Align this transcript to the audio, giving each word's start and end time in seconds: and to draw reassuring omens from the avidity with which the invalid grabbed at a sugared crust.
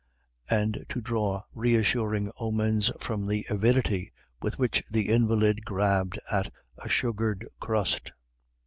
and 0.49 0.83
to 0.89 0.99
draw 0.99 1.43
reassuring 1.53 2.31
omens 2.39 2.91
from 2.99 3.27
the 3.27 3.45
avidity 3.51 4.11
with 4.41 4.57
which 4.57 4.81
the 4.89 5.07
invalid 5.09 5.63
grabbed 5.63 6.17
at 6.31 6.51
a 6.79 6.89
sugared 6.89 7.45
crust. 7.59 8.11